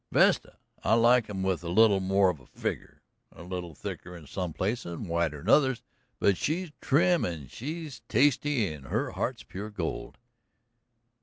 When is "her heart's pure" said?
8.87-9.69